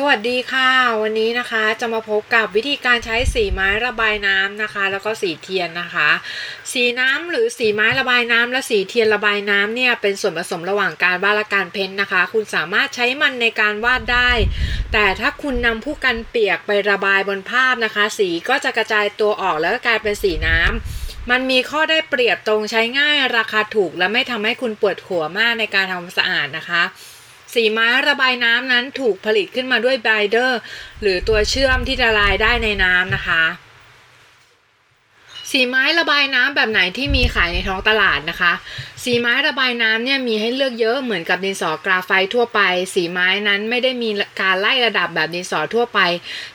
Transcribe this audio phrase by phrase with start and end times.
[0.00, 0.70] สวัสดีค่ะ
[1.02, 6.10] วันนี้นะคะจะมาพบกับวิธีการใช้สีไม้ระบายน้ำนะคะ แล้วก็สีเทียนนะคะ
[6.72, 14.30] สีน้ำหรือสีไม้ระบายน้ำและสีเทียนระบายน้ำเนี่ยเป็นส่วนผสมระหว่างการวาดและการเพ้นท์นะคะ คุณสามารถใช้มันในการวาดได้
[14.92, 26.82] แต่ถ้าคุณนำผู้กันเปียกไประบายบนภาพนะคะ สีก็จะกระจายตัวออกแล้วก็กลายเป็นสีน้ำมันมีข้อได้เปรียบตรงใช้ง่ายราคาถูก และไม่ทำให้คุณปวดหัวมากในการทำความสะอาดนะคะ
[27.54, 30.58] สีไม้ระบายน้ำนั้นถูกผลิตขึ้นมาด้วยไบเดอร์
[31.02, 33.42] หรือตัวเชื่อมที่ละลายได้ในน้ำนะคะ
[35.50, 38.52] สีไม้ระบายน้ำแบบไหนที่มีขายในท้องตลาดนะคะ
[39.04, 42.60] สีไม้ระบายน้ำเนี่ยมีให้เลือกเยอะเหมือนกับดินสอกราไฟทั่วไป
[42.94, 46.00] สีไม้นั้นไม่ได้มีการไล่ระดับแบบดินสอทั่วไป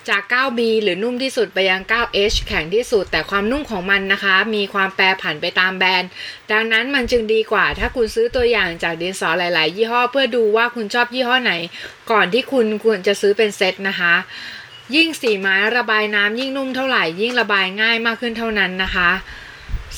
[0.10, 6.10] จาก 9B หรือนุ่มที่สุดไปยัง 9H แข็งที่สุด แต่ความนุ่มของมันนะคะ มีความแปรผันไปตามแบรนด์
[6.52, 11.54] ดังนั้นมันจึงดีกว่า ถ้าคุณซื้อตัวอย่างจากดินสอหลาย ๆ ยี่ห้อ เพื่อดูว่าคุณชอบยี่ห้อไหน
[12.12, 14.16] ก่อนที่คุณควรจะซื้อเป็นเซตนะคะ
[14.96, 19.12] ยิ่งสีไม้ระบายน้ำยิ่งนุ่มเท่าไหร่ยิ่งระบายง่ายมากขึ้นเท่านั้นนะคะ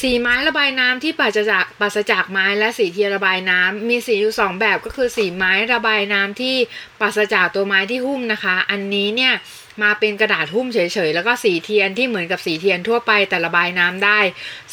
[0.02, 6.56] สีไม้ระบายน้ำที่ปราศจากปราศจากไม้และสีเทียระบายน้ำมีสีอยู่สองแบบก็คือสีไม้ระบายน้ำที่
[7.00, 9.34] ปราศจากตัวไม้ที่หุ้มนะคะ อันนี้เนี่ย
[9.82, 14.20] มาเป็นกระดาษหุ้มเฉยๆ แล้วก็สีเทียนที่เหมือนกับสีเทียนทั่วไปแต่ระบายน้ำได้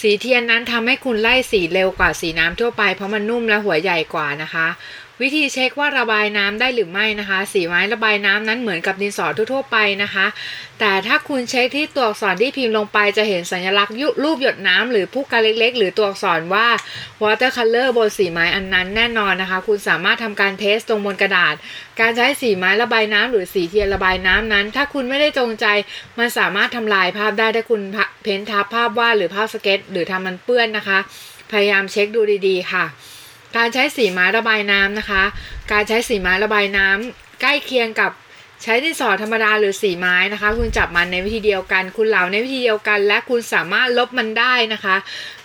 [0.01, 4.69] สีเทียนนั้นทำให้คุณไล่สีเร็วกว่าสีน้ำทั่วไป เพราะมันนุ่มและหัวใหญ่กว่านะคะ
[5.25, 10.27] วิธีเช็คว่าระบายน้ำได้หรือไม่นะคะ สีไม้ระบายน้ำนั้นเหมือนกับดินสอทั่วๆไปนะคะ
[10.81, 16.67] แต่ถ้าคุณเช็คที่ตัวอักษรที่พิมพ์ลงไปจะเห็นสัญลักษณ์รูปหยดน้ำหรือพู่กันเล็กๆ หรือตัวอักษรว่า
[17.23, 21.55] watercolor บนสีไม้อันนั้นแน่นอนนะคะ คุณสามารถทำการ test ลงบนกระดาษ
[22.01, 25.66] การใช้สีไม้ระบายน้ำหรือสีเทียนระบายน้ำนั้น ถ้าคุณไม่ได้จงใจ
[26.19, 27.80] มันสามารถทำลายภาพได้ถ้าคุณ
[28.22, 30.98] เพ้นทับภาพวาดหรือภาพสเก็ต หรือทำมันเปื้อนนะคะ
[31.50, 32.84] พยายามเช็คดูดีๆ ค่ะ
[33.56, 35.22] การใช้สีไม้ระบายน้ำนะคะ
[35.72, 38.12] การใช้สีไม้ระบายน้ำใกล้เคียงกับ
[38.62, 44.97] ใช้ดินสอธรรมดาหรือสีไม้นะคะ คุณจับมันในวิธีเดียวกัน คุณเหลาในวิธีเดียวกัน และคุณสามารถลบมันได้นะคะ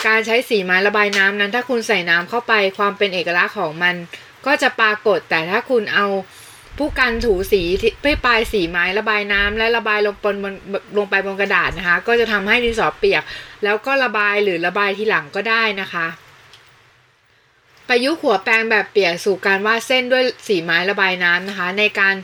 [0.07, 3.95] การใช้สีไม้ระบายน้ำนั้น ถ้าคุณใส่น้ำเข้าไปความเป็นเอกลักษณ์ของมัน
[4.45, 6.07] ก็จะปรากฏแต่ถ้าคุณเอา
[6.77, 7.61] ผู้กันถูสี
[8.01, 10.35] ไปปลายสีไม้ระบายน้ำและระบายลงบน
[10.97, 13.23] ลงไปบนกระดาษนะคะ ก็จะทำให้ดินสอเปียก
[13.63, 16.07] แล้วก็ระบายหรือระบายทีหลังก็ได้นะคะ
[17.87, 22.15] ประยุกต์หัวแปรงแบบเปียกสู่การวาดเส้นด้วยสีไม้ระบายน้ำนะคะ ในการ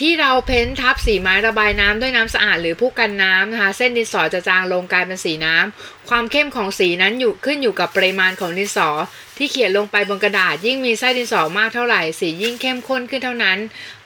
[0.00, 8.88] ที่เราเพ้นทับสีไม้ระบายน้ำด้วยน้ำสะอาดหรือผู้กันน้ำนะคะ เส้นดินสอจะจางลงกลายเป็นสีน้ำความเข้มของสีนั้นอยู่ขึ้นอยู่กับปริมาณของดินสอ
[9.42, 13.58] ที่เขียนลงไปบนกระดาษยิ่งมีไส้ดินสอมากเท่าไหร่สียิ่งเข้มข้นขึ้นเท่านั้น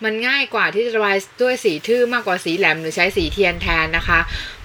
[0.05, 4.21] มันง่ายกว่าที่จะระบายด้วยสีทื่อมากกว่าสีแหลมหรือใช้สีเทียนแทนนะคะ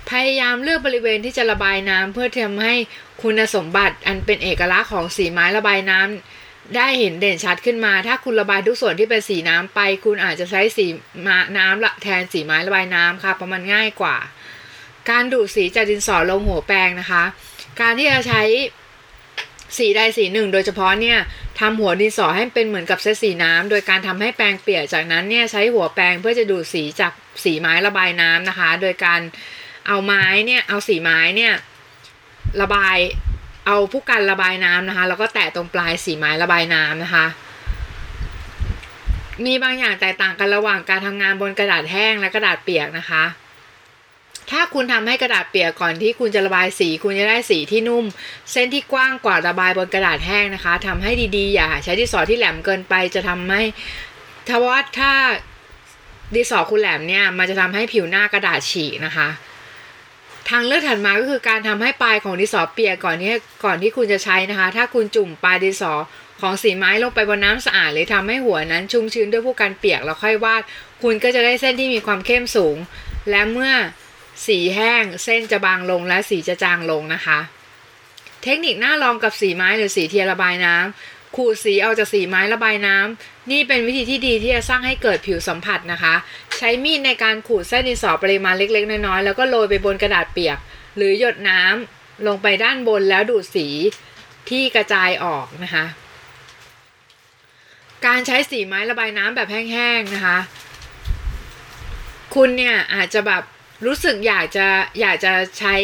[0.10, 2.76] พยายามเลือกบริเวณที่จะระบายน้ำเพื่อทำให้
[3.22, 10.86] คุณสมบัติอันเป็นเอกลักษณ์ของสีไม้ระบายน้ำได้เห็นเด่นชัดขึ้นมา ถ้าคุณระบายทุกส่วนที่เป็นสีน้ำไป คุณอาจจะใช้สี
[11.26, 14.18] มาน้ำละแทนสีไม้ระบายน้ำค่ะเพราะมันง่ายกว่า
[15.10, 17.24] การดูดสีจากดินสอลงหัวแปรงนะคะ
[17.82, 18.44] การที่จะใช้
[19.78, 21.18] สีใดสีหนึ่ง โดยเฉพาะเนี่ย
[21.60, 27.14] ทำหัวดินสอให้เป็นเหมือนกับเซตสีน้ำโดยการทำให้แปรงเปียกจากนั้นเนี่ยใช้หัวแปรงเพื่อจะดูดสีจาก
[27.44, 29.22] สีไม้ระบายน้ำนะคะ โดยการ
[29.88, 31.54] เอาไม้เนี่ยเอาสีไม้เนี่ย
[32.62, 32.98] ระบาย
[33.66, 37.26] เอาผู้กันระบายน้ำนะคะ แล้วก็แตะตรงปลายสีไม้ระบายน้ำนะคะ
[39.46, 43.24] มีบางอย่างแตกต่างกันระหว่างการทำงานบนกระดาษแห้งและกระดาษเปียกนะคะ
[44.52, 48.06] ถ้าคุณทำให้กระดาษเปียกก่อนที่คุณจะระบายสี คุณจะได้สีที่นุ่ม
[48.52, 53.62] เส้นที่กว้างกว่าระบายบนกระดาษแห้งนะคะทำให้ดีๆ อย่าใช้ดินสอที่แหลมเกินไปจะทำให้
[54.48, 55.12] ถ้าว่าถ้า
[56.36, 59.30] ดินสอคุณแหลมเนี่ยมันจะทำให้ผิวหน้ากระดาษฉีกนะคะ
[60.50, 63.34] ทางเลือกถัดมาก็คือการทำให้ปลายของดินสอเปียกก่อนที่
[63.66, 65.94] ก่อนที่คุณจะใช้นะคะ ถ้าคุณจุ่มปลายดินสอ
[66.42, 70.62] ของสีไม้ลงไปบนน้ำสะอาดหรือทำให้หัวนั้นชุ่มชื้นด้วยผู้กันเปียกแล้วค่อยวาด
[71.04, 72.78] คุณก็จะได้เส้นที่มีความเข้มสูง
[73.30, 73.72] และเมื่อ
[74.48, 77.40] สีแห้งเส้นจะบางลงและสีจะจางลงนะคะ
[78.44, 86.16] เทคนิคหน้าลองกับสีไม้หรือสีเทียระบายน้ำขูดสีเอาจากสีไม้ระบายน้ำนี่เป็นวิธีที่ดีที่จะสร้างให้เกิดผิวสัมผัสนะคะ
[86.58, 90.58] ใช้มีดในการขูดเส้นดินสอปริมาณเล็ก ๆ น้อยๆแล้วก็โรยไปบนกระดาษเปียก
[90.98, 93.68] หรือหยดน้ำลงไปด้านบนแล้วดูดสี
[94.50, 95.86] ที่กระจายออกนะคะ
[98.06, 100.38] การใช้สีไม้ระบายน้ำแบบแห้งๆนะคะ
[102.36, 103.44] คุณเนี่ยอาจจะแบบ
[103.86, 104.68] รู้สึกอยากจะ
[105.02, 105.76] อยากจะใช้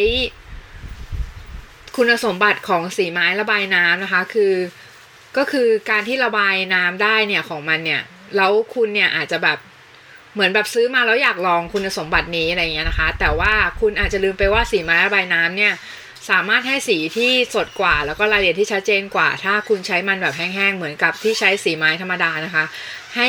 [1.96, 4.54] คุณสมบัติของสีไม้ระบายน้ำนะคะ คือ
[5.36, 8.02] ก็คือการที่ระบายน้ำได้เนี่ยของมันเนี่ย
[8.36, 9.58] แล้วคุณเนี่ยอาจจะแบบ
[10.34, 15.72] เหมือนแบบซื้อมาแล้วอยากลองคุณสมบัตินี้อะไรเงี้ยนะคะ แต่ว่าคุณอาจจะลืมไปว่าสีไม้ระบายน้ำเนี่ย
[16.30, 22.64] สามารถให้สีที่สดกว่า แล้วก็รายละเอียดที่ชัดเจนกว่า ถ้าคุณใช้มันแบบแห้งๆเหมือนกับที่ใช้สีไม้ธรรมดานะคะ
[23.16, 23.28] ให้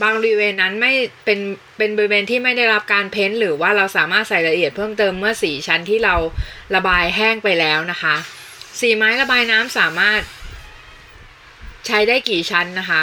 [0.00, 0.92] บางบริเวณนั้นไม่
[1.24, 1.38] เป็น
[1.78, 6.14] เป็นบริเวณที่ไม่ได้รับการเพ้นท์หรือว่าเราสามารถใส่รายละเอียดเพิ่มเติมเมื่อสีชั้นที่เรา
[6.74, 8.14] ระบายแห้งไปแล้วนะคะ
[8.80, 10.20] สีไม้ระบายน้ำสามารถ
[11.86, 13.02] ใช้ได้กี่ชั้นนะคะ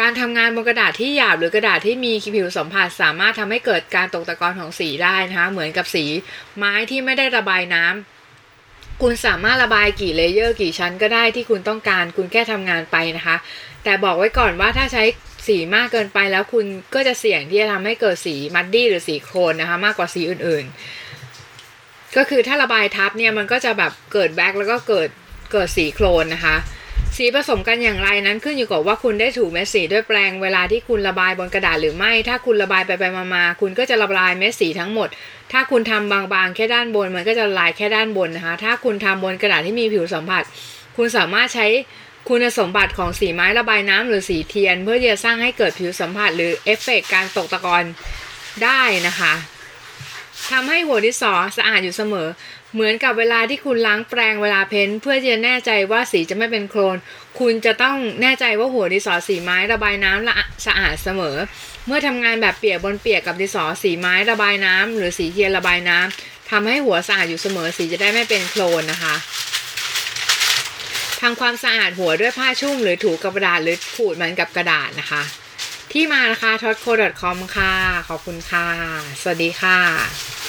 [0.00, 6.04] การทำงานบนกระดาษที่หยาบหรือกระดาษที่มีผิวสัมผัสสามารถทำให้เกิดการตกตะกอนของสีได้นะคะ เหมือนกับสี
[6.56, 13.36] ไม้ที่ไม่ได้ระบายน้ำคุณสามารถระบายกี่เลเยอร์กี่ชั้นก็ได้ที่คุณต้องการคุณแค่ทำงานไปนะคะ
[13.84, 15.04] แต่บอกไว้ก่อนว่าถ้าใช้
[15.46, 25.08] สีมากเกินไปแล้วคุณก็จะเสี่ยงที่จะทำให้เกิดสีมัดดี้หรือสีโครนนะคะ มากกว่าสีอื่นๆ ก็คือถ้าระบายทับเนี่ยมันก็จะแบบเกิดแบ็คแล้วก็เกิด
[25.52, 26.56] เกิดสีโครนนะคะ
[27.16, 33.04] สีผสมกันอย่างไรนั้นขึ้นอยู่กับว่าคุณได้ถูเม็ดสีด้วยแปรงเวลาที่คุณระบายบนกระดาษหรือไม่ ถ้าคุณระบายไปไป
[33.34, 35.08] มาๆคุณก็จะระบายเม็ดสีทั้งหมด
[35.52, 40.42] ถ้าคุณทำบางๆ แค่ด้านบนมันก็จะละลายแค่ด้านบนนะคะ ถ้าคุณทำบนกระดาษที่มีผิวสัมผัส
[40.96, 41.66] คุณสามารถใช้
[42.28, 47.84] คุณสมบัติของสีไม้ระบายน้ำหรือสีเทียน เพื่อจะสร้างให้เกิดผิวสัมผัสหรือเอฟเฟกต์การตกตะกอน
[48.62, 49.32] ได้นะคะ
[50.50, 52.28] ทำให้หัวดินสอสะอาดอยู่เสมอ
[52.74, 56.96] เหมือนกับเวลาที่คุณล้างแปรงเวลา paint เพื่อจะแน่ใจว่าสีจะไม่เป็นโคลน
[57.38, 60.34] คุณจะต้องแน่ใจว่าหัวดินสอสีไม้ระบายน้ำำละ
[60.66, 61.36] สะอาดเสมอ
[61.86, 69.14] เมื่อทำงานแบบเปียกบนเปียกกับดินสอสีไม้ระบายน้ำหรือสีเทียนระบายน้ำทำให้หัวสะอาดอยู่เสมอสีจะได้ไม่เป็นโคลนนะคะ
[71.22, 75.22] ทำความสะอาดหัวด้วยผ้าชุ่มหรือถูกับกระดาษหรือขูดมันกับกระดาษนะคะ
[75.92, 77.72] ที่มานะคะ t o t c o c o m ค่ะ
[78.08, 78.66] ขอบคุณค่ะ
[79.20, 80.41] สวัสดีค่ะ